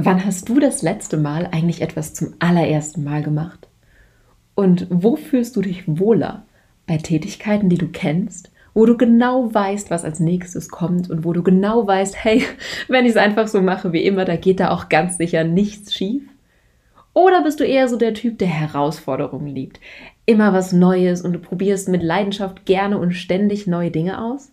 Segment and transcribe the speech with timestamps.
[0.00, 3.66] Wann hast du das letzte Mal eigentlich etwas zum allerersten Mal gemacht?
[4.54, 6.44] Und wo fühlst du dich wohler?
[6.86, 11.32] Bei Tätigkeiten, die du kennst, wo du genau weißt, was als nächstes kommt und wo
[11.32, 12.44] du genau weißt, hey,
[12.86, 15.92] wenn ich es einfach so mache wie immer, da geht da auch ganz sicher nichts
[15.92, 16.22] schief?
[17.12, 19.80] Oder bist du eher so der Typ, der Herausforderungen liebt?
[20.26, 24.52] Immer was Neues und du probierst mit Leidenschaft gerne und ständig neue Dinge aus?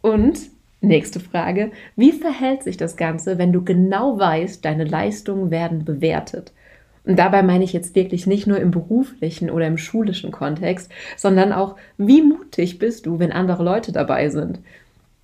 [0.00, 0.38] Und
[0.84, 1.70] Nächste Frage.
[1.94, 6.52] Wie verhält sich das Ganze, wenn du genau weißt, deine Leistungen werden bewertet?
[7.04, 11.52] Und dabei meine ich jetzt wirklich nicht nur im beruflichen oder im schulischen Kontext, sondern
[11.52, 14.58] auch, wie mutig bist du, wenn andere Leute dabei sind?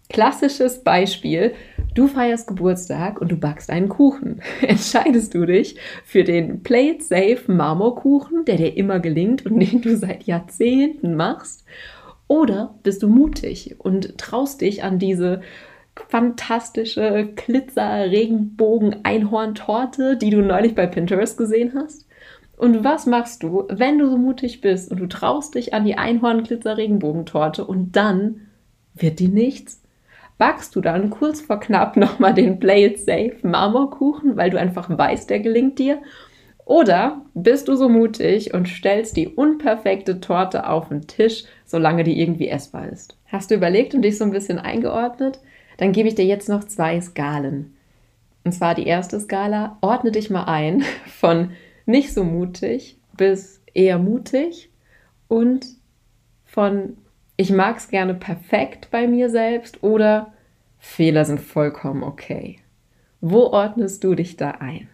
[0.09, 1.55] Klassisches Beispiel,
[1.95, 4.41] du feierst Geburtstag und du backst einen Kuchen.
[4.63, 9.83] Entscheidest du dich für den Play It Safe Marmorkuchen, der dir immer gelingt und den
[9.83, 11.65] du seit Jahrzehnten machst?
[12.29, 15.41] Oder bist du mutig und traust dich an diese
[16.09, 22.07] fantastische Glitzer-Regenbogen-Einhorn-Torte, die du neulich bei Pinterest gesehen hast?
[22.57, 25.97] Und was machst du, wenn du so mutig bist und du traust dich an die
[25.97, 28.49] Einhorn-Glitzer-Regenbogentorte und dann
[28.95, 29.83] wird die nichts?
[30.39, 34.97] Backst du dann kurz vor knapp nochmal den Play It Safe Marmorkuchen, weil du einfach
[34.97, 36.01] weißt, der gelingt dir?
[36.69, 42.21] Oder bist du so mutig und stellst die unperfekte Torte auf den Tisch, solange die
[42.21, 43.17] irgendwie essbar ist?
[43.25, 45.41] Hast du überlegt und dich so ein bisschen eingeordnet?
[45.79, 47.75] Dann gebe ich dir jetzt noch zwei Skalen.
[48.45, 51.53] Und zwar die erste Skala, ordne dich mal ein von
[51.87, 54.71] nicht so mutig bis eher mutig
[55.27, 55.65] und
[56.45, 56.99] von
[57.39, 60.35] ich mag es gerne perfekt bei mir selbst oder
[60.79, 62.59] Fehler sind vollkommen okay.
[63.23, 64.89] Wo ordnest du dich da ein?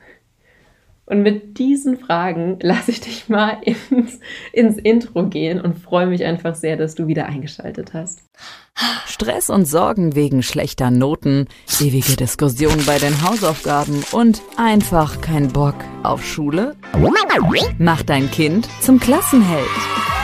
[1.06, 4.20] Und mit diesen Fragen lasse ich dich mal ins,
[4.52, 8.20] ins Intro gehen und freue mich einfach sehr, dass du wieder eingeschaltet hast.
[9.06, 11.46] Stress und Sorgen wegen schlechter Noten,
[11.80, 16.74] ewige Diskussionen bei den Hausaufgaben und einfach kein Bock auf Schule?
[17.78, 20.23] Mach dein Kind zum Klassenheld.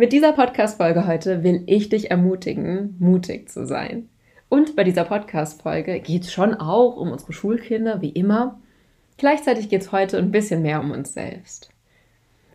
[0.00, 4.08] Mit dieser Podcast-Folge heute will ich dich ermutigen, mutig zu sein.
[4.48, 8.58] Und bei dieser Podcast-Folge geht es schon auch um unsere Schulkinder, wie immer.
[9.18, 11.68] Gleichzeitig geht es heute ein bisschen mehr um uns selbst.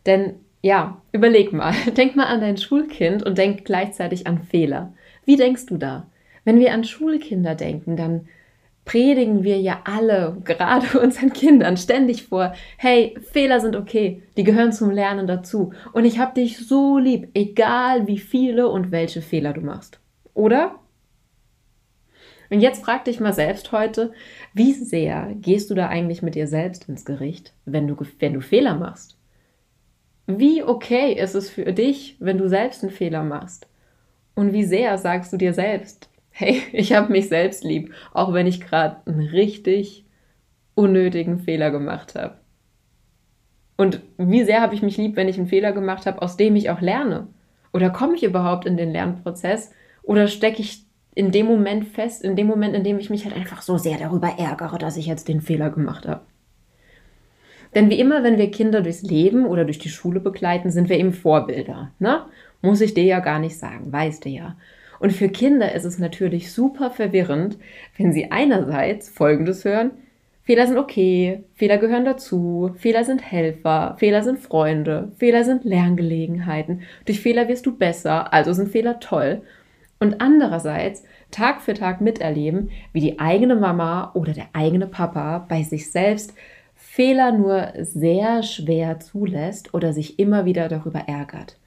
[0.07, 4.94] Denn ja, überleg mal, denk mal an dein Schulkind und denk gleichzeitig an Fehler.
[5.25, 6.07] Wie denkst du da?
[6.45, 8.28] Wenn wir an Schulkinder denken, dann
[8.85, 14.72] predigen wir ja alle, gerade unseren Kindern, ständig vor, hey, Fehler sind okay, die gehören
[14.72, 15.73] zum Lernen dazu.
[15.91, 20.00] Und ich habe dich so lieb, egal wie viele und welche Fehler du machst.
[20.34, 20.75] Oder?
[22.51, 24.13] Und jetzt frag dich mal selbst heute,
[24.53, 28.41] wie sehr gehst du da eigentlich mit dir selbst ins Gericht, wenn du, wenn du
[28.41, 29.17] Fehler machst?
[30.28, 33.67] Wie okay ist es für dich, wenn du selbst einen Fehler machst?
[34.35, 38.46] Und wie sehr sagst du dir selbst, hey, ich habe mich selbst lieb, auch wenn
[38.46, 40.06] ich gerade einen richtig
[40.75, 42.35] unnötigen Fehler gemacht habe.
[43.78, 46.57] Und wie sehr habe ich mich lieb, wenn ich einen Fehler gemacht habe, aus dem
[46.57, 47.28] ich auch lerne?
[47.73, 49.72] Oder komme ich überhaupt in den Lernprozess?
[50.03, 53.35] Oder stecke ich in dem Moment fest, in dem Moment, in dem ich mich halt
[53.35, 56.22] einfach so sehr darüber ärgere, dass ich jetzt den Fehler gemacht habe?
[57.73, 61.00] Denn wie immer, wenn wir Kinder durchs Leben oder durch die Schule begleiten, sind wir
[61.00, 61.91] eben Vorbilder.
[62.00, 62.25] Ne?
[62.62, 64.56] Muss ich dir ja gar nicht sagen, weißt du ja.
[65.00, 67.57] Und für Kinder ist es natürlich super verwirrend,
[67.97, 69.91] wenn sie einerseits Folgendes hören,
[70.45, 76.81] Fehler sind okay, Fehler gehören dazu, Fehler sind Helfer, Fehler sind Freunde, Fehler sind Lerngelegenheiten,
[77.05, 79.41] durch Fehler wirst du besser, also sind Fehler toll.
[80.00, 85.63] Und andererseits Tag für Tag miterleben, wie die eigene Mama oder der eigene Papa bei
[85.63, 86.35] sich selbst
[86.75, 91.58] Fehler nur sehr schwer zulässt oder sich immer wieder darüber ärgert.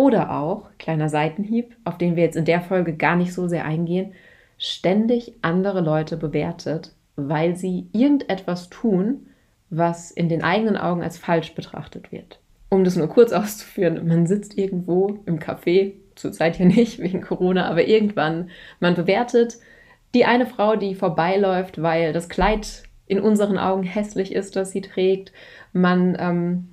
[0.00, 3.66] Oder auch, kleiner Seitenhieb, auf den wir jetzt in der Folge gar nicht so sehr
[3.66, 4.14] eingehen,
[4.56, 9.26] ständig andere Leute bewertet, weil sie irgendetwas tun,
[9.68, 12.40] was in den eigenen Augen als falsch betrachtet wird.
[12.70, 17.68] Um das nur kurz auszuführen, man sitzt irgendwo im Café, zurzeit ja nicht wegen Corona,
[17.68, 18.48] aber irgendwann,
[18.80, 19.58] man bewertet
[20.14, 24.80] die eine Frau, die vorbeiläuft, weil das Kleid in unseren Augen hässlich ist, das sie
[24.80, 25.30] trägt.
[25.74, 26.69] Man ähm,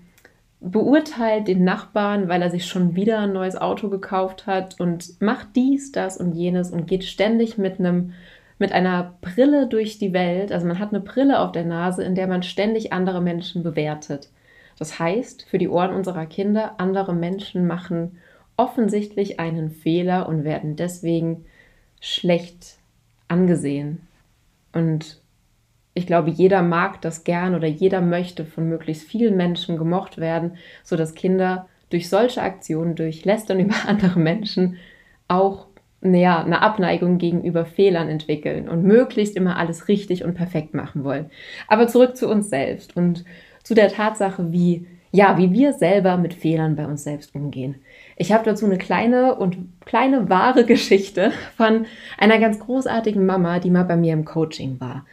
[0.59, 5.55] beurteilt den Nachbarn, weil er sich schon wieder ein neues Auto gekauft hat und macht
[5.55, 8.13] dies, das und jenes und geht ständig mit einem
[8.59, 10.51] mit einer Brille durch die Welt.
[10.51, 14.29] Also man hat eine Brille auf der Nase, in der man ständig andere Menschen bewertet.
[14.79, 18.17] Das heißt, für die Ohren unserer Kinder, andere Menschen machen
[18.57, 21.45] offensichtlich einen Fehler und werden deswegen
[22.01, 22.77] schlecht
[23.27, 24.07] angesehen.
[24.73, 25.21] Und
[25.97, 30.57] ich glaube, jeder mag das gern oder jeder möchte von möglichst vielen Menschen gemocht werden,
[30.83, 34.77] sodass Kinder durch solche Aktionen, durch Lästern über andere Menschen
[35.27, 35.67] auch
[36.03, 41.31] ja, eine Abneigung gegenüber Fehlern entwickeln und möglichst immer alles richtig und perfekt machen wollen.
[41.67, 43.25] Aber zurück zu uns selbst und
[43.63, 47.75] zu der Tatsache, wie ja, wie wir selber mit Fehlern bei uns selbst umgehen.
[48.17, 51.85] Ich habe dazu eine kleine und kleine wahre Geschichte von
[52.17, 55.05] einer ganz großartigen Mama, die mal bei mir im Coaching war.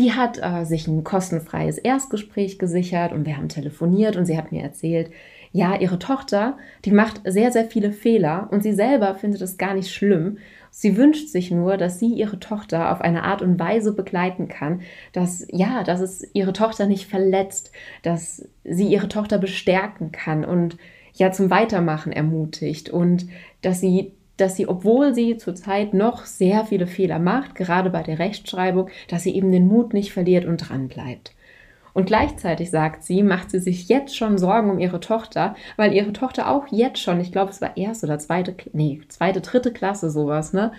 [0.00, 4.50] Die hat äh, sich ein kostenfreies Erstgespräch gesichert und wir haben telefoniert und sie hat
[4.50, 5.10] mir erzählt,
[5.52, 6.56] ja, ihre Tochter,
[6.86, 10.38] die macht sehr, sehr viele Fehler und sie selber findet es gar nicht schlimm.
[10.70, 14.80] Sie wünscht sich nur, dass sie ihre Tochter auf eine Art und Weise begleiten kann,
[15.12, 17.70] dass, ja, dass es ihre Tochter nicht verletzt,
[18.02, 20.78] dass sie ihre Tochter bestärken kann und
[21.12, 23.26] ja zum Weitermachen ermutigt und
[23.60, 28.18] dass sie dass sie, obwohl sie zurzeit noch sehr viele Fehler macht, gerade bei der
[28.18, 31.34] Rechtschreibung, dass sie eben den Mut nicht verliert und dran bleibt.
[31.92, 36.12] Und gleichzeitig sagt sie, macht sie sich jetzt schon Sorgen um ihre Tochter, weil ihre
[36.12, 40.10] Tochter auch jetzt schon, ich glaube, es war erste oder zweite, nee, zweite, dritte Klasse
[40.10, 40.72] sowas, ne?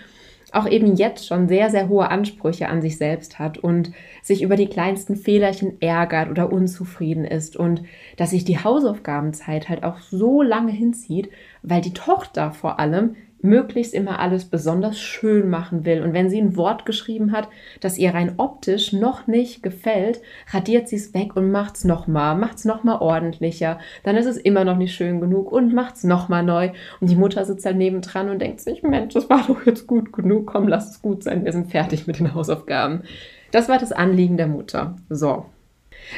[0.53, 3.91] Auch eben jetzt schon sehr, sehr hohe Ansprüche an sich selbst hat und
[4.21, 7.83] sich über die kleinsten Fehlerchen ärgert oder unzufrieden ist und
[8.17, 11.29] dass sich die Hausaufgabenzeit halt auch so lange hinzieht,
[11.63, 16.01] weil die Tochter vor allem möglichst immer alles besonders schön machen will.
[16.01, 17.47] Und wenn sie ein Wort geschrieben hat,
[17.79, 20.21] das ihr rein optisch noch nicht gefällt,
[20.51, 23.79] radiert sie es weg und macht es nochmal, macht es nochmal ordentlicher.
[24.03, 26.71] Dann ist es immer noch nicht schön genug und macht es nochmal neu.
[26.99, 30.13] Und die Mutter sitzt dann nebendran und denkt sich, Mensch, das war doch jetzt gut
[30.13, 33.03] genug, komm, lass es gut sein, wir sind fertig mit den Hausaufgaben.
[33.51, 34.95] Das war das Anliegen der Mutter.
[35.09, 35.45] So,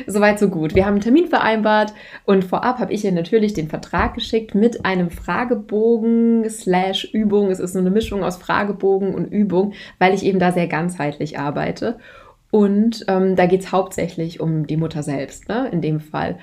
[0.08, 0.76] Soweit, so gut.
[0.76, 1.94] Wir haben einen Termin vereinbart
[2.26, 7.50] und vorab habe ich ihr natürlich den Vertrag geschickt mit einem Fragebogen slash Übung.
[7.50, 11.40] Es ist so eine Mischung aus Fragebogen und Übung, weil ich eben da sehr ganzheitlich
[11.40, 11.98] arbeite.
[12.52, 15.70] Und ähm, da geht es hauptsächlich um die Mutter selbst, ne?
[15.72, 16.38] in dem Fall.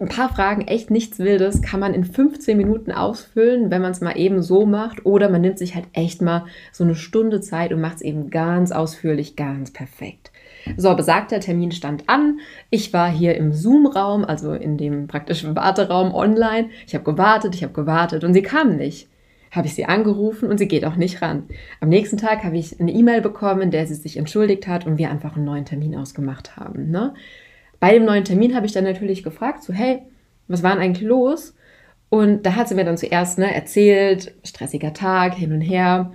[0.00, 4.00] Ein paar Fragen, echt nichts Wildes, kann man in 15 Minuten ausfüllen, wenn man es
[4.00, 5.04] mal eben so macht.
[5.04, 8.30] Oder man nimmt sich halt echt mal so eine Stunde Zeit und macht es eben
[8.30, 10.27] ganz ausführlich, ganz perfekt.
[10.76, 12.40] So, besagter Termin stand an.
[12.70, 16.70] Ich war hier im Zoom-Raum, also in dem praktischen Warteraum online.
[16.86, 19.08] Ich habe gewartet, ich habe gewartet und sie kam nicht.
[19.50, 21.44] Habe ich sie angerufen und sie geht auch nicht ran.
[21.80, 24.98] Am nächsten Tag habe ich eine E-Mail bekommen, in der sie sich entschuldigt hat und
[24.98, 26.90] wir einfach einen neuen Termin ausgemacht haben.
[26.90, 27.14] Ne?
[27.80, 30.02] Bei dem neuen Termin habe ich dann natürlich gefragt, so hey,
[30.48, 31.54] was war denn eigentlich los?
[32.10, 36.12] Und da hat sie mir dann zuerst ne, erzählt, stressiger Tag, hin und her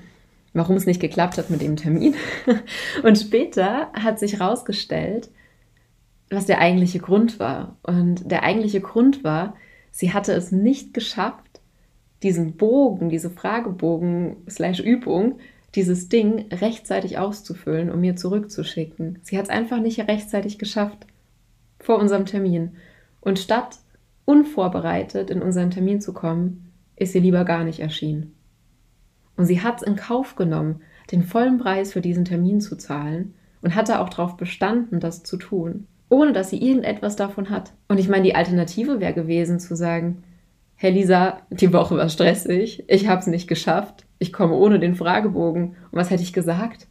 [0.54, 2.16] warum es nicht geklappt hat mit dem Termin.
[3.04, 5.30] Und später hat sich herausgestellt,
[6.30, 7.78] was der eigentliche Grund war.
[7.84, 9.56] Und der eigentliche Grund war,
[9.92, 11.62] sie hatte es nicht geschafft,
[12.22, 15.40] diesen Bogen, diese Fragebogen slash Übung,
[15.76, 19.20] dieses Ding rechtzeitig auszufüllen, um mir zurückzuschicken.
[19.24, 21.08] Sie hat es einfach nicht rechtzeitig geschafft
[21.80, 22.78] vor unserem Termin.
[23.20, 23.80] Und statt
[24.26, 28.36] unvorbereitet in unseren Termin zu kommen, ist sie lieber gar nicht erschienen.
[29.36, 30.82] Und sie hat es in Kauf genommen,
[31.12, 35.38] den vollen Preis für diesen Termin zu zahlen und hatte auch darauf bestanden, das zu
[35.38, 37.74] tun, ohne dass sie irgendetwas davon hat.
[37.88, 40.24] Und ich meine, die Alternative wäre gewesen zu sagen,
[40.76, 44.96] Herr Lisa, die Woche war stressig, ich habe es nicht geschafft, ich komme ohne den
[44.96, 45.70] Fragebogen.
[45.70, 46.88] Und was hätte ich gesagt?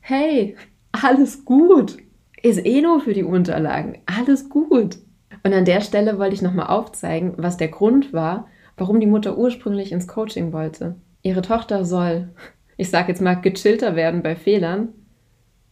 [0.00, 0.56] Hey,
[0.92, 1.96] alles gut,
[2.42, 4.98] ist eh nur für die Unterlagen, alles gut.
[5.42, 9.36] Und an der Stelle wollte ich nochmal aufzeigen, was der Grund war, warum die Mutter
[9.36, 12.28] ursprünglich ins Coaching wollte ihre Tochter soll,
[12.76, 14.90] ich sage jetzt mal, gechillter werden bei Fehlern.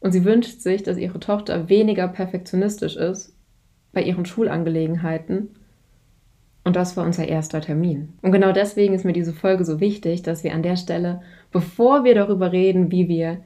[0.00, 3.36] Und sie wünscht sich, dass ihre Tochter weniger perfektionistisch ist
[3.92, 5.50] bei ihren Schulangelegenheiten.
[6.64, 8.14] Und das war unser erster Termin.
[8.22, 12.02] Und genau deswegen ist mir diese Folge so wichtig, dass wir an der Stelle, bevor
[12.02, 13.42] wir darüber reden, wie wir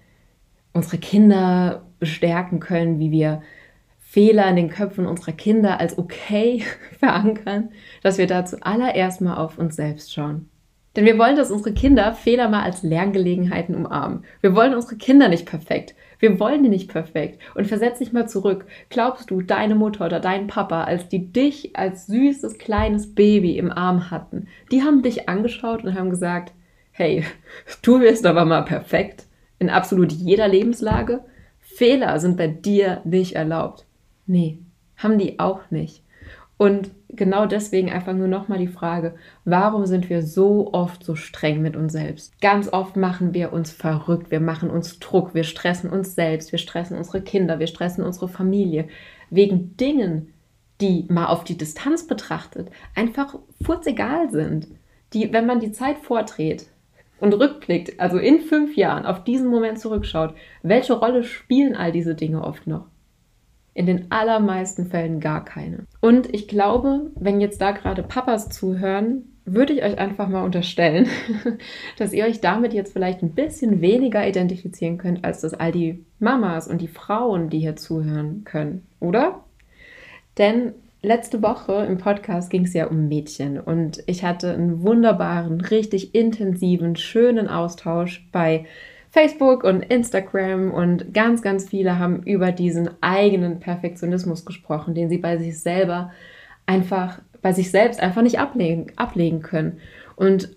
[0.73, 3.43] unsere Kinder bestärken können, wie wir
[3.99, 6.63] Fehler in den Köpfen unserer Kinder als okay
[6.99, 7.71] verankern,
[8.03, 10.49] dass wir dazu allererst mal auf uns selbst schauen.
[10.97, 14.25] Denn wir wollen, dass unsere Kinder Fehler mal als Lerngelegenheiten umarmen.
[14.41, 15.95] Wir wollen unsere Kinder nicht perfekt.
[16.19, 17.39] Wir wollen die nicht perfekt.
[17.55, 18.65] Und versetz dich mal zurück.
[18.89, 23.71] Glaubst du, deine Mutter oder dein Papa, als die dich als süßes kleines Baby im
[23.71, 26.55] Arm hatten, die haben dich angeschaut und haben gesagt,
[26.93, 27.25] hey,
[27.83, 29.27] du wirst aber mal perfekt
[29.59, 31.25] in absolut jeder Lebenslage?
[31.61, 33.85] Fehler sind bei dir nicht erlaubt.
[34.27, 34.61] Nee,
[34.97, 36.03] haben die auch nicht.
[36.59, 41.61] Und genau deswegen einfach nur nochmal die Frage, warum sind wir so oft so streng
[41.61, 42.41] mit uns selbst?
[42.41, 46.59] Ganz oft machen wir uns verrückt, wir machen uns Druck, wir stressen uns selbst, wir
[46.59, 48.89] stressen unsere Kinder, wir stressen unsere Familie
[49.29, 50.33] wegen Dingen,
[50.81, 54.69] die mal auf die Distanz betrachtet einfach furzegal sind.
[55.13, 56.67] Die, wenn man die Zeit vordreht
[57.21, 62.15] und rückblickt, also in fünf Jahren auf diesen Moment zurückschaut, welche Rolle spielen all diese
[62.15, 62.87] Dinge oft noch?
[63.77, 65.85] In den allermeisten Fällen gar keine.
[66.01, 71.07] Und ich glaube, wenn jetzt da gerade Papas zuhören, würde ich euch einfach mal unterstellen,
[71.99, 76.07] dass ihr euch damit jetzt vielleicht ein bisschen weniger identifizieren könnt, als das all die
[76.21, 79.45] Mamas und die Frauen, die hier zuhören können, oder?
[80.39, 85.61] Denn letzte Woche im Podcast ging es ja um Mädchen und ich hatte einen wunderbaren,
[85.61, 88.65] richtig intensiven, schönen Austausch bei
[89.17, 95.17] Facebook und Instagram und ganz, ganz viele haben über diesen eigenen Perfektionismus gesprochen, den sie
[95.17, 96.13] bei sich selber
[96.67, 99.81] einfach, bei sich selbst einfach nicht ablegen, ablegen können.
[100.17, 100.51] Und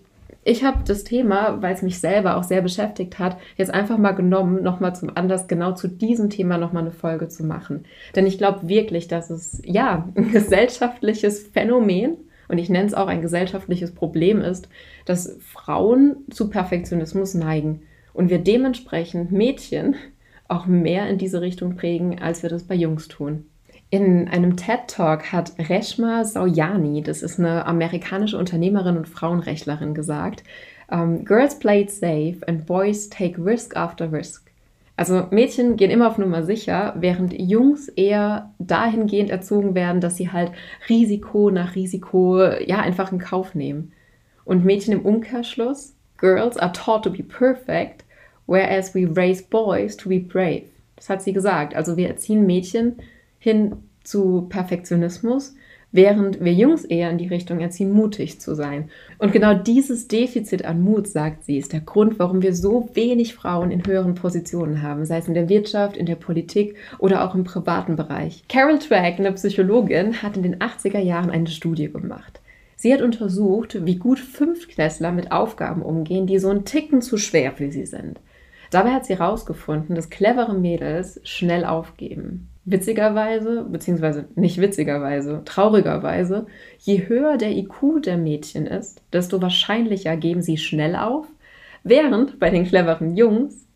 [0.44, 4.12] ich habe das Thema, weil es mich selber auch sehr beschäftigt hat, jetzt einfach mal
[4.12, 7.86] genommen, nochmal zum Anlass, genau zu diesem Thema nochmal eine Folge zu machen.
[8.14, 13.06] Denn ich glaube wirklich, dass es ja ein gesellschaftliches Phänomen und ich nenne es auch
[13.06, 14.68] ein gesellschaftliches Problem ist,
[15.06, 17.80] dass Frauen zu Perfektionismus neigen
[18.12, 19.96] und wir dementsprechend Mädchen
[20.48, 23.46] auch mehr in diese Richtung prägen, als wir das bei Jungs tun.
[23.90, 30.44] In einem TED Talk hat Reshma Sauyani, das ist eine amerikanische Unternehmerin und Frauenrechtlerin, gesagt,
[30.90, 34.50] ähm, Girls play it safe and boys take risk after risk.
[34.96, 40.30] Also Mädchen gehen immer auf Nummer sicher, während Jungs eher dahingehend erzogen werden, dass sie
[40.30, 40.52] halt
[40.88, 43.92] Risiko nach Risiko ja einfach in Kauf nehmen.
[44.44, 48.04] Und Mädchen im Umkehrschluss Girls are taught to be perfect,
[48.46, 50.64] whereas we raise boys to be brave.
[50.96, 51.74] Das hat sie gesagt.
[51.74, 52.96] Also wir erziehen Mädchen
[53.38, 55.54] hin zu Perfektionismus,
[55.92, 58.90] während wir Jungs eher in die Richtung erziehen, mutig zu sein.
[59.18, 63.34] Und genau dieses Defizit an Mut, sagt sie, ist der Grund, warum wir so wenig
[63.34, 67.34] Frauen in höheren Positionen haben, sei es in der Wirtschaft, in der Politik oder auch
[67.34, 68.44] im privaten Bereich.
[68.48, 72.39] Carol Dweck, eine Psychologin, hat in den 80er Jahren eine Studie gemacht.
[72.80, 77.52] Sie hat untersucht, wie gut Fünftklässler mit Aufgaben umgehen, die so einen Ticken zu schwer
[77.52, 78.20] für sie sind.
[78.70, 82.48] Dabei hat sie herausgefunden, dass clevere Mädels schnell aufgeben.
[82.64, 86.46] Witzigerweise, beziehungsweise nicht witzigerweise, traurigerweise,
[86.78, 91.26] je höher der IQ der Mädchen ist, desto wahrscheinlicher geben sie schnell auf,
[91.84, 93.66] während bei den cleveren Jungs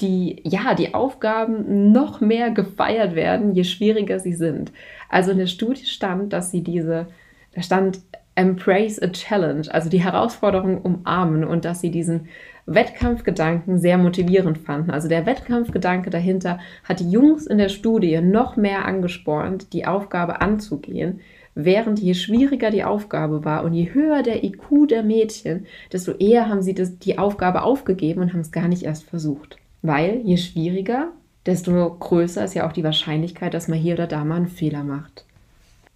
[0.00, 4.72] die, ja, die Aufgaben noch mehr gefeiert werden, je schwieriger sie sind.
[5.08, 7.06] Also in der Studie stand, dass sie diese,
[7.54, 8.00] da stand
[8.34, 12.28] Embrace a Challenge, also die Herausforderung umarmen und dass sie diesen
[12.66, 14.90] Wettkampfgedanken sehr motivierend fanden.
[14.90, 20.40] Also der Wettkampfgedanke dahinter hat die Jungs in der Studie noch mehr angespornt, die Aufgabe
[20.40, 21.20] anzugehen,
[21.54, 26.48] während je schwieriger die Aufgabe war und je höher der IQ der Mädchen, desto eher
[26.48, 29.56] haben sie das, die Aufgabe aufgegeben und haben es gar nicht erst versucht.
[29.82, 31.08] Weil je schwieriger,
[31.44, 34.84] desto größer ist ja auch die Wahrscheinlichkeit, dass man hier oder da mal einen Fehler
[34.84, 35.26] macht.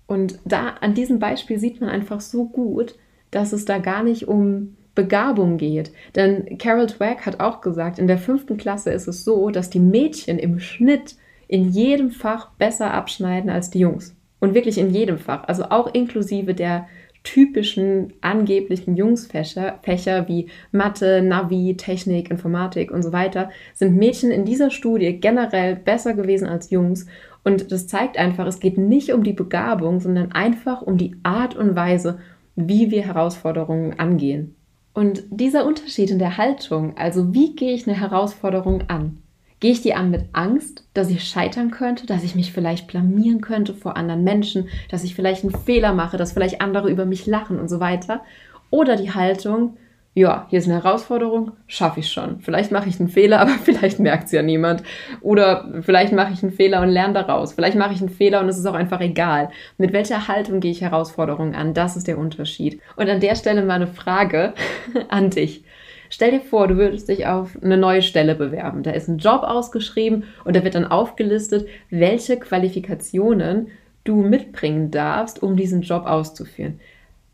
[0.07, 2.95] Und da an diesem Beispiel sieht man einfach so gut,
[3.31, 5.93] dass es da gar nicht um Begabung geht.
[6.15, 9.81] Denn Carol Dweck hat auch gesagt, in der fünften Klasse ist es so, dass die
[9.81, 11.17] Mädchen im Schnitt
[11.49, 14.17] in jedem Fach besser abschneiden als die Jungs.
[14.41, 15.45] Und wirklich in jedem Fach.
[15.45, 16.87] Also auch inklusive der
[17.23, 24.45] typischen angeblichen Jungsfächer Fächer wie Mathe, Navi, Technik, Informatik und so weiter, sind Mädchen in
[24.45, 27.07] dieser Studie generell besser gewesen als Jungs.
[27.47, 31.55] Und das zeigt einfach, es geht nicht um die Begabung, sondern einfach um die Art
[31.55, 32.19] und Weise,
[32.57, 34.57] wie wir Herausforderungen angehen.
[34.95, 39.19] Und dieser Unterschied in der Haltung, also wie gehe ich eine Herausforderung an?
[39.61, 43.41] Gehe ich die an mit Angst, dass ich scheitern könnte, dass ich mich vielleicht blamieren
[43.43, 47.26] könnte vor anderen Menschen, dass ich vielleicht einen Fehler mache, dass vielleicht andere über mich
[47.26, 48.23] lachen und so weiter?
[48.71, 49.76] Oder die Haltung,
[50.17, 52.41] ja, hier ist eine Herausforderung, schaffe ich schon.
[52.41, 54.83] Vielleicht mache ich einen Fehler, aber vielleicht merkt es ja niemand.
[55.21, 57.53] Oder vielleicht mache ich einen Fehler und lerne daraus.
[57.53, 59.51] Vielleicht mache ich einen Fehler und es ist auch einfach egal.
[59.77, 61.75] Mit welcher Haltung gehe ich Herausforderungen an?
[61.75, 62.81] Das ist der Unterschied.
[62.97, 64.55] Und an der Stelle mal eine Frage
[65.11, 65.65] an dich.
[66.09, 68.83] Stell dir vor, du würdest dich auf eine neue Stelle bewerben.
[68.85, 73.69] Da ist ein Job ausgeschrieben und da wird dann aufgelistet, welche Qualifikationen
[74.05, 76.81] du mitbringen darfst, um diesen Job auszuführen.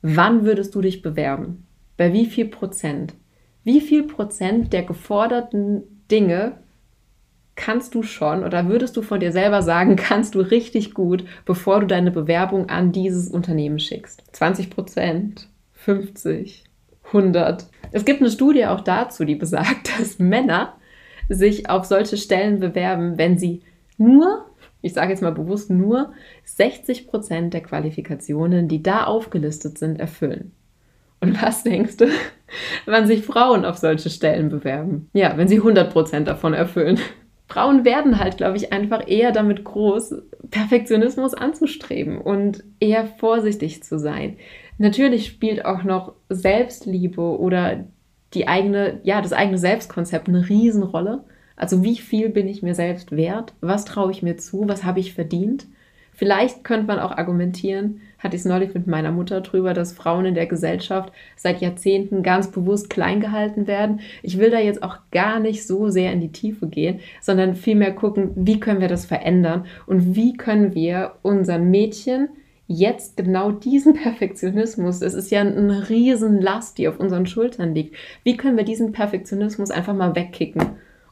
[0.00, 1.64] Wann würdest du dich bewerben?
[2.02, 3.14] Bei wie viel Prozent?
[3.62, 6.54] Wie viel Prozent der geforderten Dinge
[7.54, 11.78] kannst du schon oder würdest du von dir selber sagen, kannst du richtig gut, bevor
[11.78, 14.24] du deine Bewerbung an dieses Unternehmen schickst?
[14.32, 15.46] 20 Prozent?
[15.74, 16.64] 50?
[17.04, 17.68] 100?
[17.92, 20.74] Es gibt eine Studie auch dazu, die besagt, dass Männer
[21.28, 23.62] sich auf solche Stellen bewerben, wenn sie
[23.96, 24.46] nur
[24.84, 26.12] ich sage jetzt mal bewusst nur
[26.44, 30.50] 60 Prozent der Qualifikationen, die da aufgelistet sind, erfüllen.
[31.22, 32.06] Und was denkst du,
[32.86, 35.08] wann sich Frauen auf solche Stellen bewerben?
[35.14, 36.98] Ja, wenn sie 100 Prozent davon erfüllen.
[37.48, 40.14] Frauen werden halt, glaube ich, einfach eher damit groß,
[40.50, 44.36] Perfektionismus anzustreben und eher vorsichtig zu sein.
[44.78, 47.84] Natürlich spielt auch noch Selbstliebe oder
[48.34, 51.24] die eigene, ja, das eigene Selbstkonzept eine Riesenrolle.
[51.54, 53.52] Also wie viel bin ich mir selbst wert?
[53.60, 54.66] Was traue ich mir zu?
[54.66, 55.66] Was habe ich verdient?
[56.14, 60.26] Vielleicht könnte man auch argumentieren, hatte ich es neulich mit meiner Mutter drüber, dass Frauen
[60.26, 64.00] in der Gesellschaft seit Jahrzehnten ganz bewusst klein gehalten werden.
[64.22, 67.92] Ich will da jetzt auch gar nicht so sehr in die Tiefe gehen, sondern vielmehr
[67.92, 72.28] gucken, wie können wir das verändern und wie können wir unseren Mädchen
[72.68, 78.36] jetzt genau diesen Perfektionismus, es ist ja eine Riesenlast, die auf unseren Schultern liegt, wie
[78.36, 80.62] können wir diesen Perfektionismus einfach mal wegkicken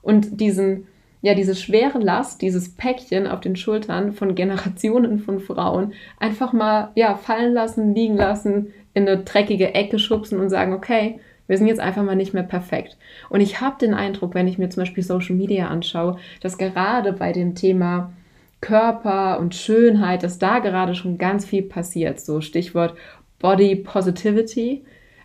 [0.02, 0.87] und diesen
[1.23, 6.91] ja, diese schwere Last, dieses Päckchen auf den Schultern von Generationen von Frauen einfach mal,
[6.95, 11.67] ja, fallen lassen, liegen lassen, in eine dreckige Ecke schubsen und sagen, okay, wir sind
[11.67, 12.97] jetzt einfach mal nicht mehr perfekt.
[13.29, 17.12] Und ich habe den Eindruck, wenn ich mir zum Beispiel Social Media anschaue, dass gerade
[17.12, 18.12] bei dem Thema
[18.61, 22.21] Körper und Schönheit, dass da gerade schon ganz viel passiert.
[22.21, 22.95] So Stichwort
[23.41, 24.85] Body Positivity.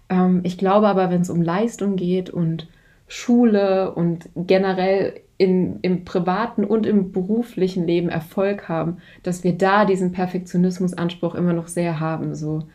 [0.10, 2.68] Ähm, ich glaube aber, wenn es um Leistung geht und
[3.08, 9.86] Schule und generell in, im privaten und im beruflichen Leben Erfolg haben, dass wir da
[9.86, 12.36] diesen Perfektionismusanspruch immer noch sehr haben.
[12.36, 12.68] So,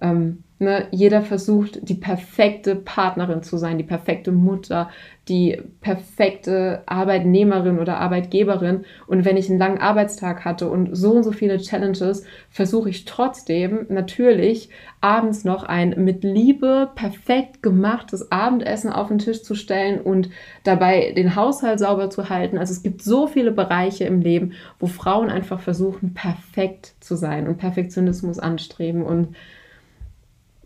[0.00, 4.90] ähm, ne, jeder versucht, die perfekte Partnerin zu sein, die perfekte Mutter,
[5.28, 8.84] die perfekte Arbeitnehmerin oder Arbeitgeberin.
[9.06, 13.04] Und wenn ich einen langen Arbeitstag hatte und so und so viele Challenges, versuche ich
[13.04, 20.00] trotzdem natürlich abends noch ein mit Liebe perfekt gemachtes Abendessen auf den Tisch zu stellen
[20.00, 20.30] und
[20.64, 22.58] dabei den Haushalt sauber zu halten.
[22.58, 27.48] Also es gibt so viele Bereiche im Leben, wo Frauen einfach versuchen, perfekt zu sein
[27.48, 29.34] und Perfektionismus anstreben und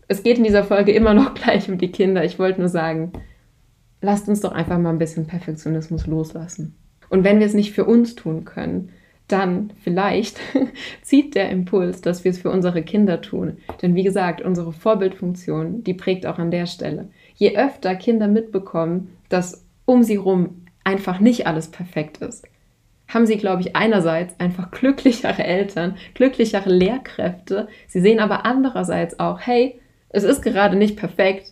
[0.07, 2.23] es geht in dieser Folge immer noch gleich um die Kinder.
[2.23, 3.13] Ich wollte nur sagen,
[4.01, 6.75] lasst uns doch einfach mal ein bisschen Perfektionismus loslassen.
[7.09, 8.89] Und wenn wir es nicht für uns tun können,
[9.27, 10.39] dann vielleicht
[11.01, 13.57] zieht der Impuls, dass wir es für unsere Kinder tun.
[13.81, 17.09] Denn wie gesagt, unsere Vorbildfunktion, die prägt auch an der Stelle.
[17.35, 22.47] Je öfter Kinder mitbekommen, dass um sie rum einfach nicht alles perfekt ist,
[23.07, 27.67] haben sie, glaube ich, einerseits einfach glücklichere Eltern, glücklichere Lehrkräfte.
[27.87, 29.79] Sie sehen aber andererseits auch, hey,
[30.15, 31.51] es ist gerade nicht perfekt,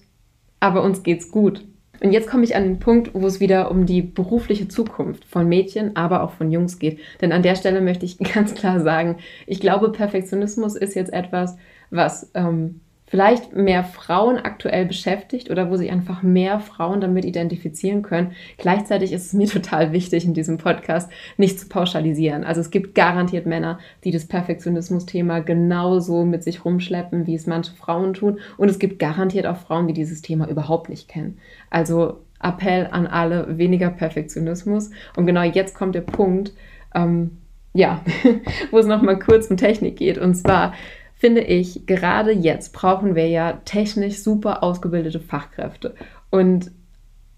[0.62, 1.66] aber uns geht's gut.
[2.02, 5.48] Und jetzt komme ich an den Punkt, wo es wieder um die berufliche Zukunft von
[5.48, 7.00] Mädchen, aber auch von Jungs geht.
[7.22, 11.58] Denn an der Stelle möchte ich ganz klar sagen, ich glaube, Perfektionismus ist jetzt etwas,
[11.90, 18.02] was ähm, vielleicht mehr Frauen aktuell beschäftigt oder wo sich einfach mehr Frauen damit identifizieren
[18.02, 18.32] können.
[18.58, 22.44] Gleichzeitig ist es mir total wichtig in diesem Podcast nicht zu pauschalisieren.
[22.44, 27.74] Also es gibt garantiert Männer, die das Perfektionismus-Thema genauso mit sich rumschleppen, wie es manche
[27.74, 28.40] Frauen tun.
[28.58, 31.38] Und es gibt garantiert auch Frauen, die dieses Thema überhaupt nicht kennen.
[31.70, 34.92] Also Appell an alle, weniger Perfektionismus.
[35.16, 36.54] Und genau jetzt kommt der Punkt,
[36.94, 37.38] ähm,
[37.74, 38.02] ja,
[38.72, 40.18] wo es nochmal kurz um Technik geht.
[40.18, 40.74] Und zwar,
[41.24, 45.96] finde ich, gerade jetzt brauchen wir ja technisch super ausgebildete Fachkräfte.
[46.30, 46.70] Und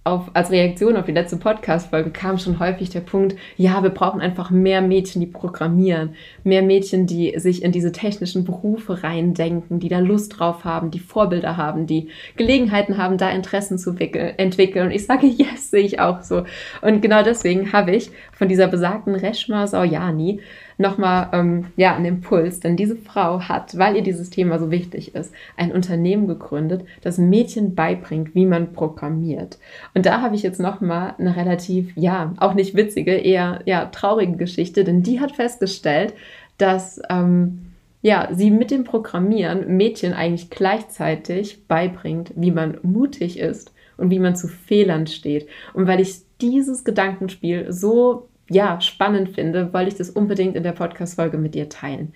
[0.04, 4.22] auf, als Reaktion auf die letzte Podcast-Folge kam schon häufig der Punkt, ja, wir brauchen
[4.22, 9.90] einfach mehr Mädchen, die programmieren, mehr Mädchen, die sich in diese technischen Berufe reindenken, die
[9.90, 14.88] da Lust drauf haben, die Vorbilder haben, die Gelegenheiten haben, da Interessen zu entwickeln.
[14.88, 16.44] Und ich sage, yes, sehe ich auch so.
[16.82, 20.40] Und genau deswegen habe ich von dieser besagten Reshma Sauyani
[20.78, 25.16] nochmal ähm, ja, einen Impuls, denn diese Frau hat, weil ihr dieses Thema so wichtig
[25.16, 29.58] ist, ein Unternehmen gegründet, das Mädchen beibringt, wie man programmiert.
[29.94, 34.38] Und da habe ich jetzt nochmal eine relativ, ja, auch nicht witzige, eher ja, traurige
[34.38, 36.14] Geschichte, denn die hat festgestellt,
[36.58, 37.66] dass ähm,
[38.02, 44.20] ja, sie mit dem Programmieren Mädchen eigentlich gleichzeitig beibringt, wie man mutig ist und wie
[44.20, 45.48] man zu Fehlern steht.
[45.74, 50.72] Und weil ich dieses Gedankenspiel so ja, spannend finde, wollte ich das unbedingt in der
[50.72, 52.14] Podcast-Folge mit dir teilen.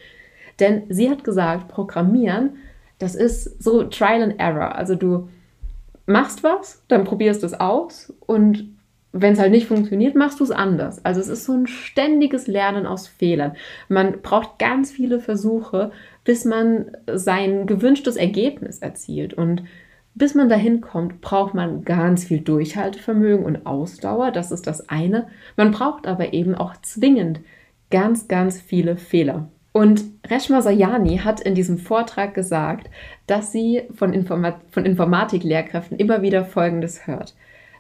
[0.60, 2.58] Denn sie hat gesagt, Programmieren,
[3.00, 4.76] das ist so Trial and Error.
[4.76, 5.30] Also du
[6.06, 8.76] machst was, dann probierst du es aus und
[9.12, 11.04] wenn es halt nicht funktioniert, machst du es anders.
[11.04, 13.56] Also es ist so ein ständiges Lernen aus Fehlern.
[13.88, 15.92] Man braucht ganz viele Versuche,
[16.24, 19.34] bis man sein gewünschtes Ergebnis erzielt.
[19.34, 19.64] Und
[20.16, 24.32] bis man dahin kommt, braucht man ganz viel Durchhaltevermögen und Ausdauer.
[24.32, 25.28] Das ist das eine.
[25.56, 27.42] Man braucht aber eben auch zwingend
[27.90, 29.50] ganz, ganz viele Fehler.
[29.72, 32.90] Und Reshma Sayani hat in diesem Vortrag gesagt,
[33.28, 37.36] dass sie von, Informa von Informatiklehrkräften immer wieder Folgendes hört.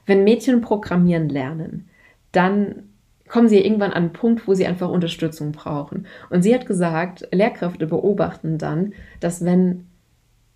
[0.05, 1.89] Wenn Mädchen programmieren lernen,
[2.31, 2.83] dann
[3.27, 6.07] kommen sie irgendwann an einen Punkt, wo sie einfach Unterstützung brauchen.
[6.29, 9.85] Und sie hat gesagt, Lehrkräfte beobachten dann, dass wenn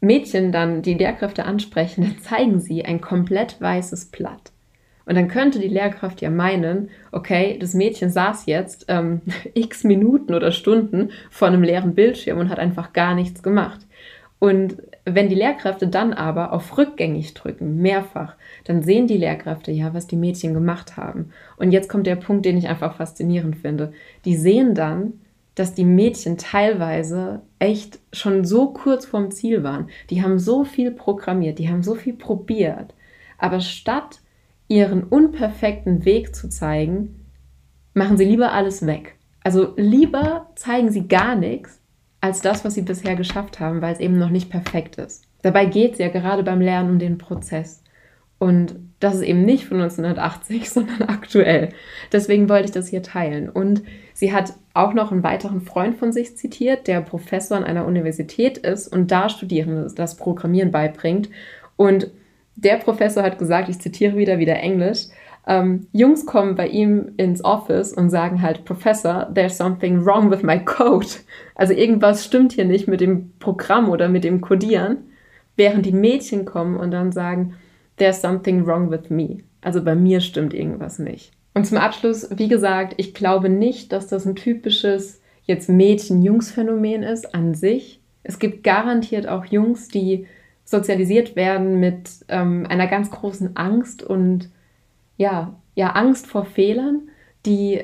[0.03, 4.51] Mädchen dann die Lehrkräfte ansprechen, dann zeigen sie ein komplett weißes Blatt.
[5.05, 9.21] Und dann könnte die Lehrkraft ja meinen, okay, das Mädchen saß jetzt ähm,
[9.53, 13.81] x Minuten oder Stunden vor einem leeren Bildschirm und hat einfach gar nichts gemacht.
[14.39, 18.35] Und wenn die Lehrkräfte dann aber auf rückgängig drücken, mehrfach,
[18.65, 21.29] dann sehen die Lehrkräfte ja, was die Mädchen gemacht haben.
[21.55, 23.93] Und jetzt kommt der Punkt, den ich einfach faszinierend finde.
[24.25, 25.13] Die sehen dann,
[25.55, 29.89] dass die Mädchen teilweise echt schon so kurz vorm Ziel waren.
[30.09, 32.93] Die haben so viel programmiert, die haben so viel probiert.
[33.37, 34.21] Aber statt
[34.67, 37.25] ihren unperfekten Weg zu zeigen,
[37.93, 39.15] machen sie lieber alles weg.
[39.43, 41.79] Also lieber zeigen sie gar nichts,
[42.21, 45.25] als das, was sie bisher geschafft haben, weil es eben noch nicht perfekt ist.
[45.41, 47.83] Dabei geht es ja gerade beim Lernen um den Prozess.
[48.39, 51.69] Und das ist eben nicht von 1980, sondern aktuell.
[52.11, 53.49] Deswegen wollte ich das hier teilen.
[53.49, 57.85] Und sie hat auch noch einen weiteren Freund von sich zitiert, der Professor an einer
[57.85, 61.29] Universität ist und da Studierende das Programmieren beibringt.
[61.75, 62.09] Und
[62.55, 65.07] der Professor hat gesagt, ich zitiere wieder wieder Englisch,
[65.45, 70.41] ähm, Jungs kommen bei ihm ins Office und sagen halt, Professor, there's something wrong with
[70.41, 71.07] my code.
[71.55, 74.97] Also irgendwas stimmt hier nicht mit dem Programm oder mit dem Codieren,
[75.57, 77.55] während die Mädchen kommen und dann sagen,
[77.97, 79.39] there's something wrong with me.
[79.61, 81.31] Also bei mir stimmt irgendwas nicht.
[81.53, 87.35] Und zum Abschluss, wie gesagt, ich glaube nicht, dass das ein typisches jetzt Mädchen-Jungs-Phänomen ist
[87.35, 88.01] an sich.
[88.23, 90.25] Es gibt garantiert auch Jungs, die
[90.65, 94.49] sozialisiert werden mit ähm, einer ganz großen Angst und
[95.17, 97.09] ja, ja, Angst vor Fehlern,
[97.45, 97.81] die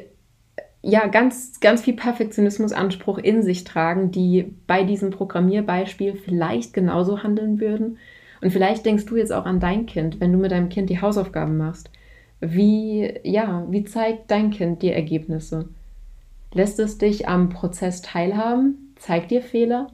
[0.81, 7.59] ja ganz, ganz viel Perfektionismusanspruch in sich tragen, die bei diesem Programmierbeispiel vielleicht genauso handeln
[7.59, 7.97] würden.
[8.41, 11.01] Und vielleicht denkst du jetzt auch an dein Kind, wenn du mit deinem Kind die
[11.01, 11.89] Hausaufgaben machst.
[12.39, 15.67] Wie, ja, wie zeigt dein Kind die Ergebnisse?
[16.53, 18.93] Lässt es dich am Prozess teilhaben?
[18.95, 19.87] Zeigt dir Fehler?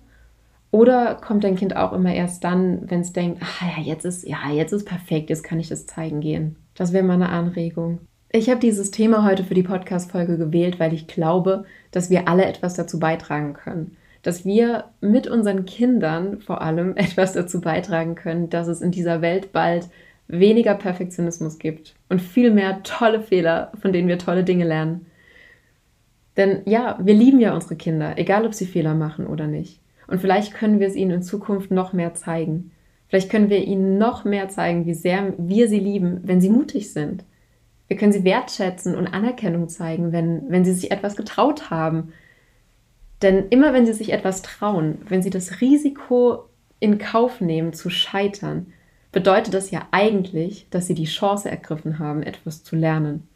[0.71, 4.27] Oder kommt dein Kind auch immer erst dann, wenn es denkt, ach ja, jetzt ist,
[4.27, 6.57] ja, jetzt ist perfekt, jetzt kann ich das zeigen gehen.
[6.75, 7.99] Das wäre mal eine Anregung.
[8.29, 12.43] Ich habe dieses Thema heute für die Podcast-Folge gewählt, weil ich glaube, dass wir alle
[12.45, 13.95] etwas dazu beitragen können.
[14.25, 19.21] Dass wir mit unseren Kindern vor allem etwas dazu beitragen können, dass es in dieser
[19.21, 19.87] Welt bald
[20.27, 25.05] weniger Perfektionismus gibt und viel mehr tolle Fehler, von denen wir tolle Dinge lernen.
[26.37, 29.79] Denn ja, wir lieben ja unsere Kinder, egal ob sie Fehler machen oder nicht.
[30.07, 32.71] Und vielleicht können wir es ihnen in Zukunft noch mehr zeigen.
[33.07, 36.91] Vielleicht können wir ihnen noch mehr zeigen, wie sehr wir sie lieben, wenn sie mutig
[36.91, 37.23] sind.
[37.87, 42.13] Wir können sie wertschätzen und Anerkennung zeigen, wenn, wenn sie sich etwas getraut haben.
[43.25, 46.45] Denn immer wenn sie sich etwas trauen, wenn sie das Risiko
[46.79, 48.67] in Kauf nehmen zu scheitern,
[49.11, 53.27] bedeutet das ja eigentlich, dass sie die Chance ergriffen haben, etwas zu lernen,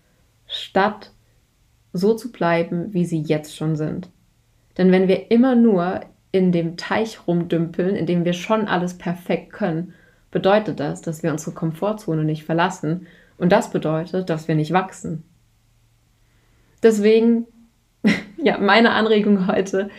[0.46, 1.10] statt
[1.92, 4.12] so zu bleiben, wie sie jetzt schon sind.
[4.78, 9.54] Denn wenn wir immer nur in dem Teich rumdümpeln, in dem wir schon alles perfekt
[9.54, 9.96] können,
[10.30, 13.08] bedeutet das, dass wir unsere Komfortzone nicht verlassen
[13.40, 15.24] und das bedeutet, dass wir nicht wachsen.
[16.84, 17.48] Deswegen,
[18.38, 19.90] ja, meine Anregung heute,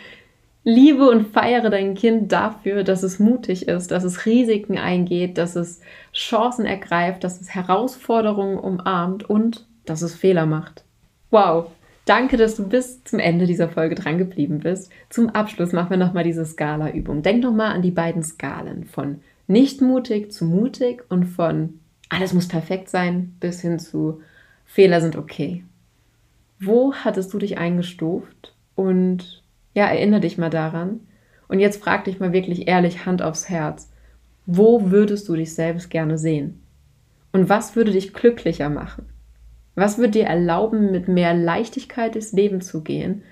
[0.65, 5.57] liebe und feiere dein Kind dafür, dass es mutig ist, dass es Risiken eingeht, dass
[5.57, 5.81] es
[6.13, 10.85] Chancen ergreift, dass es Herausforderungen umarmt und dass es Fehler macht.
[11.31, 11.71] Wow,
[12.11, 14.91] Danke, dass du bis zum Ende dieser Folge dran geblieben bist.
[15.11, 17.23] Zum Abschluss machen wir nochmal diese Skala-Übung.
[17.23, 22.49] Denk nochmal an die beiden Skalen von nicht mutig zu mutig und von alles muss
[22.49, 24.23] perfekt sein bis hin zu
[24.65, 25.65] Fehler sind okay.
[26.61, 28.55] Wo hattest du dich eingestuft?
[28.75, 29.43] Und
[29.75, 31.01] ja, erinnere dich mal daran.
[31.49, 33.91] Und jetzt frag dich mal wirklich ehrlich, Hand aufs Herz.
[34.47, 36.63] Wo würdest du dich selbst gerne sehen?
[37.33, 39.07] Und was würde dich glücklicher machen?
[39.75, 43.23] Was wird dir erlauben, mit mehr Leichtigkeit durchs Leben zu gehen?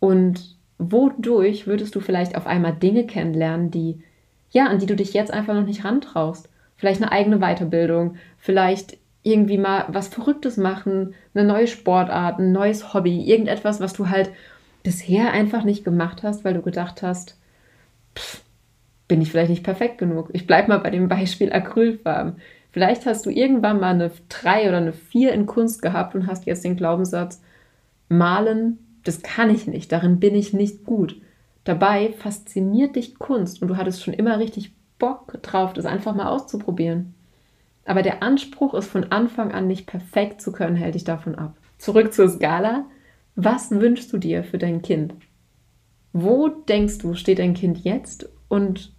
[0.00, 4.02] Und wodurch würdest du vielleicht auf einmal Dinge kennenlernen, die,
[4.50, 6.50] ja, an die du dich jetzt einfach noch nicht rantraust?
[6.76, 12.94] Vielleicht eine eigene Weiterbildung, vielleicht irgendwie mal was Verrücktes machen, eine neue Sportart, ein neues
[12.94, 14.30] Hobby, irgendetwas, was du halt
[14.84, 17.36] bisher einfach nicht gemacht hast, weil du gedacht hast,
[18.16, 18.42] pff,
[19.08, 20.28] bin ich vielleicht nicht perfekt genug.
[20.32, 22.36] Ich bleibe mal bei dem Beispiel Acrylfarben.
[22.70, 26.44] Vielleicht hast du irgendwann mal eine 3 oder eine 4 in Kunst gehabt und hast
[26.44, 27.40] jetzt den Glaubenssatz,
[28.08, 31.20] malen, das kann ich nicht, darin bin ich nicht gut.
[31.64, 36.28] Dabei fasziniert dich Kunst und du hattest schon immer richtig Bock drauf, das einfach mal
[36.28, 37.14] auszuprobieren.
[37.84, 41.56] Aber der Anspruch, es von Anfang an nicht perfekt zu können, hält dich davon ab.
[41.78, 42.86] Zurück zur Skala.
[43.36, 45.14] Was wünschst du dir für dein Kind?
[46.12, 48.92] Wo denkst du, steht dein Kind jetzt und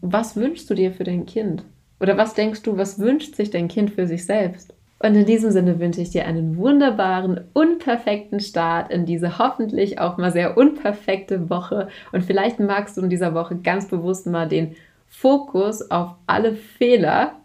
[0.00, 1.64] was wünschst du dir für dein Kind?
[2.00, 4.74] Oder was denkst du, was wünscht sich dein Kind für sich selbst?
[5.00, 10.16] Und in diesem Sinne wünsche ich dir einen wunderbaren, unperfekten Start in diese hoffentlich auch
[10.16, 11.88] mal sehr unperfekte Woche.
[12.12, 14.74] Und vielleicht magst du in dieser Woche ganz bewusst mal den
[15.06, 17.37] Fokus auf alle Fehler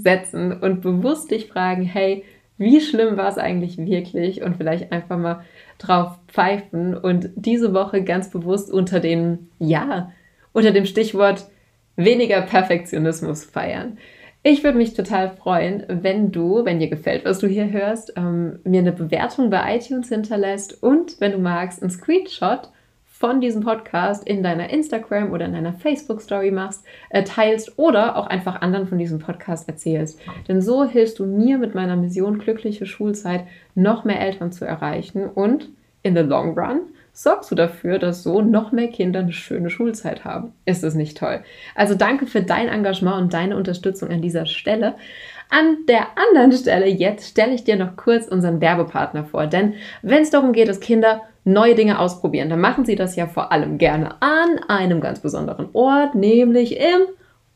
[0.00, 2.24] setzen und bewusst dich fragen, hey,
[2.58, 4.42] wie schlimm war es eigentlich wirklich?
[4.42, 5.44] Und vielleicht einfach mal
[5.78, 10.12] drauf pfeifen und diese Woche ganz bewusst unter den, ja,
[10.52, 11.46] unter dem Stichwort
[11.96, 13.98] weniger Perfektionismus feiern.
[14.42, 18.58] Ich würde mich total freuen, wenn du, wenn dir gefällt, was du hier hörst, ähm,
[18.64, 22.70] mir eine Bewertung bei iTunes hinterlässt und wenn du magst, einen Screenshot
[23.20, 28.16] von diesem Podcast in deiner Instagram oder in deiner Facebook Story machst, äh, teilst oder
[28.16, 30.18] auch einfach anderen von diesem Podcast erzählst.
[30.48, 35.28] Denn so hilfst du mir mit meiner Mission glückliche Schulzeit noch mehr Eltern zu erreichen
[35.28, 35.68] und
[36.02, 36.80] in the long run
[37.12, 40.54] sorgst du dafür, dass so noch mehr Kinder eine schöne Schulzeit haben.
[40.64, 41.42] Ist es nicht toll?
[41.74, 44.94] Also danke für dein Engagement und deine Unterstützung an dieser Stelle.
[45.50, 50.22] An der anderen Stelle jetzt stelle ich dir noch kurz unseren Werbepartner vor, denn wenn
[50.22, 53.78] es darum geht, dass Kinder neue Dinge ausprobieren, dann machen sie das ja vor allem
[53.78, 57.06] gerne an einem ganz besonderen Ort, nämlich im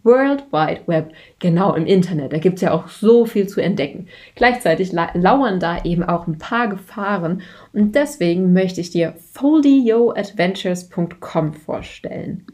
[0.05, 2.33] World Wide Web, genau im Internet.
[2.33, 4.09] Da gibt es ja auch so viel zu entdecken.
[4.35, 7.41] Gleichzeitig la lauern da eben auch ein paar Gefahren
[7.73, 12.45] und deswegen möchte ich dir foldioadventures.com vorstellen.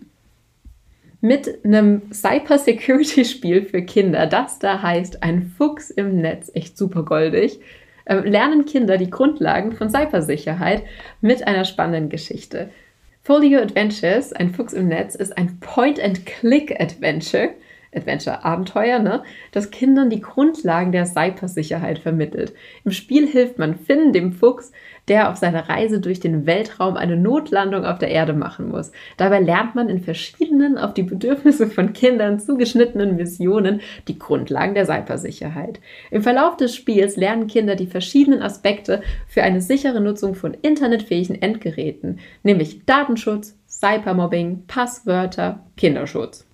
[1.23, 7.61] Mit einem Cyber-Security-Spiel für Kinder, das da heißt Ein Fuchs im Netz, echt super goldig,
[8.11, 10.83] äh, lernen Kinder die Grundlagen von Cybersicherheit
[11.20, 12.70] mit einer spannenden Geschichte.
[13.23, 17.51] Folio Adventures, ein Fuchs im Netz, ist ein Point-and-Click-Adventure,
[17.94, 22.53] Adventure-Abenteuer, ne, das Kindern die Grundlagen der Cybersicherheit vermittelt.
[22.85, 24.73] Im Spiel hilft man Finn, dem Fuchs,
[25.11, 28.92] der auf seiner Reise durch den Weltraum eine Notlandung auf der Erde machen muss.
[29.16, 34.87] Dabei lernt man in verschiedenen, auf die Bedürfnisse von Kindern zugeschnittenen Missionen die Grundlagen der
[34.87, 35.81] Cybersicherheit.
[36.12, 41.42] Im Verlauf des Spiels lernen Kinder die verschiedenen Aspekte für eine sichere Nutzung von internetfähigen
[41.42, 46.46] Endgeräten, nämlich Datenschutz, Cybermobbing, Passwörter, Kinderschutz.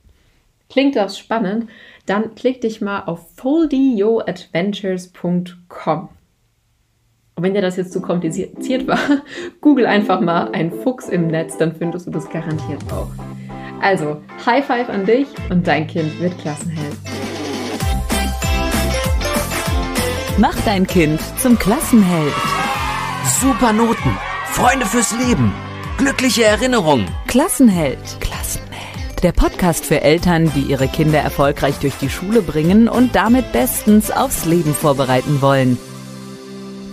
[0.70, 1.68] Klingt das spannend?
[2.06, 6.08] Dann klick dich mal auf foldioadventures.com.
[7.36, 8.98] Und wenn dir das jetzt zu kompliziert war,
[9.60, 13.10] google einfach mal ein Fuchs im Netz, dann findest du das garantiert auch.
[13.82, 16.96] Also, High Five an dich und dein Kind wird Klassenheld.
[20.38, 22.32] Mach dein Kind zum Klassenheld.
[23.38, 25.52] Super Noten, Freunde fürs Leben,
[25.98, 27.06] glückliche Erinnerungen.
[27.26, 27.98] Klassenheld.
[28.20, 29.22] Klassenheld.
[29.22, 34.10] Der Podcast für Eltern, die ihre Kinder erfolgreich durch die Schule bringen und damit bestens
[34.10, 35.76] aufs Leben vorbereiten wollen.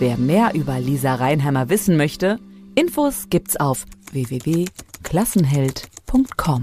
[0.04, 2.38] Wer mehr über Lisa Reinheimer wissen möchte,
[2.74, 6.62] Infos gibt's auf www.klassenheld.com.